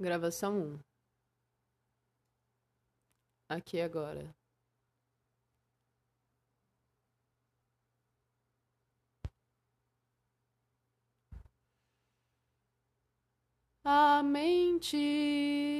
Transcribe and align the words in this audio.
Gravação 0.00 0.58
1. 0.58 0.80
Aqui 3.50 3.80
agora. 3.82 4.34
A 13.84 14.22
mente. 14.22 15.79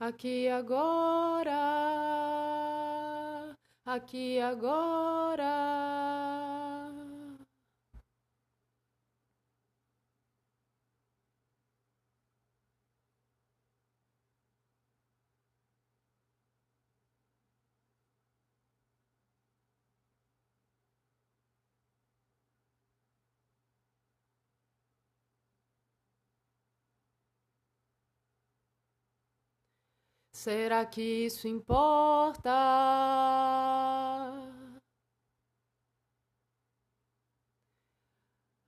Aqui 0.00 0.48
agora, 0.48 1.50
aqui 3.84 4.38
agora. 4.40 6.27
Será 30.44 30.86
que 30.86 31.02
isso 31.26 31.48
importa? 31.48 32.48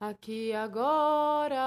Aqui 0.01 0.53
agora. 0.53 1.61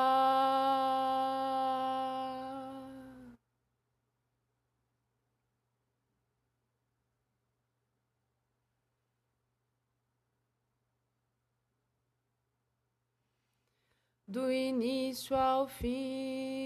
Do 14.28 14.52
início 14.52 15.36
ao 15.38 15.67
fim, 15.67 16.62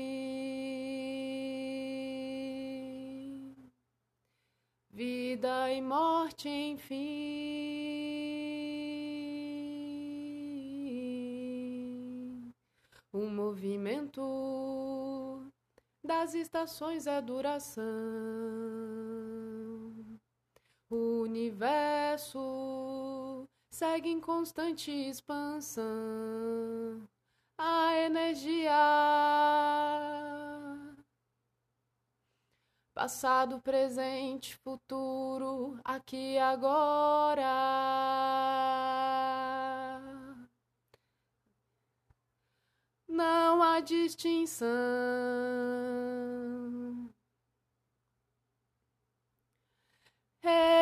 vida 5.38 5.72
e 5.72 5.80
morte, 5.80 6.50
enfim, 6.50 6.98
um 13.14 13.30
movimento 13.30 14.20
das 16.04 16.34
estações 16.34 17.06
é 17.06 17.22
duração, 17.22 17.86
o 20.90 21.22
universo 21.22 22.40
segue 23.70 24.10
em 24.10 24.20
constante 24.20 24.90
expansão 24.90 25.86
a 27.60 27.94
energia. 27.96 28.74
Passado, 32.98 33.62
presente, 33.62 34.56
futuro, 34.58 35.80
aqui 35.84 36.34
e 36.34 36.40
agora. 36.40 37.44
Não 43.08 43.62
há 43.62 43.80
distinção. 43.82 44.68
Revolução, 50.42 50.77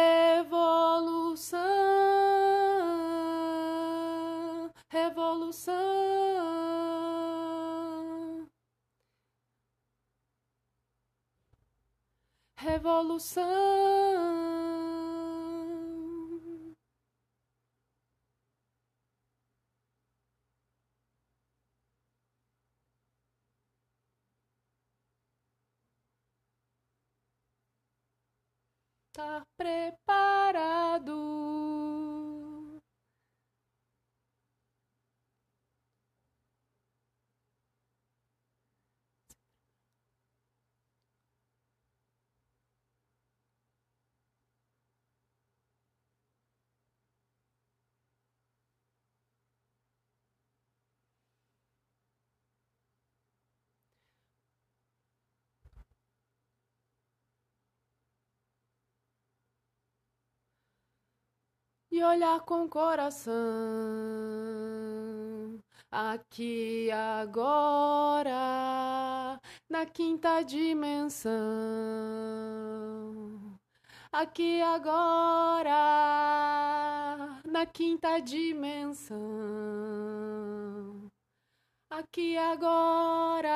revolução. 12.57 13.45
Tá 29.13 29.41
preparado? 29.57 31.44
E 61.95 62.03
olhar 62.03 62.41
com 62.41 62.67
coração. 62.67 63.33
Aqui 65.89 66.91
agora 66.91 68.35
na 69.69 69.85
quinta 69.85 70.41
dimensão. 70.41 71.31
Aqui 74.11 74.61
agora 74.61 75.71
na 77.45 77.65
quinta 77.65 78.19
dimensão. 78.19 79.15
Aqui 81.89 82.37
agora 82.37 83.55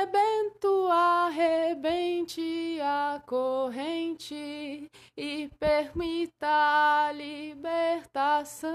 Rebento, 0.00 0.88
arrebente 0.90 2.80
a 2.80 3.22
corrente 3.26 4.90
e 5.14 5.50
permita 5.58 6.46
a 6.48 7.12
libertação. 7.12 8.70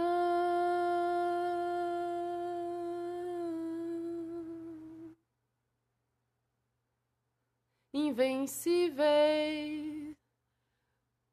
Invencíveis, 7.92 8.96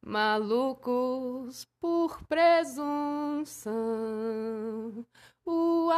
malucos 0.01 1.67
por 1.79 2.27
presunção, 2.27 3.75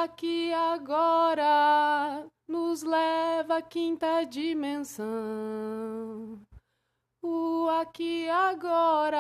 aqui 0.03 0.53
agora 0.53 2.27
nos 2.49 2.83
leva 2.83 3.59
à 3.59 3.63
quinta 3.63 4.25
dimensão. 4.25 5.05
O 7.23 7.69
aqui 7.81 8.29
agora 8.29 9.19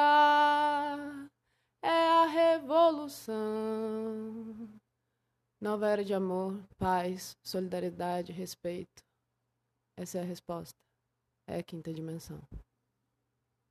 é 1.82 2.08
a 2.10 2.26
revolução. 2.26 3.34
Nova 5.60 5.88
era 5.88 6.04
de 6.04 6.12
amor, 6.12 6.62
paz, 6.76 7.36
solidariedade, 7.42 8.32
respeito. 8.32 9.02
Essa 9.96 10.18
é 10.18 10.20
a 10.20 10.24
resposta. 10.24 10.74
É 11.48 11.58
a 11.58 11.62
quinta 11.62 11.94
dimensão. 11.94 12.42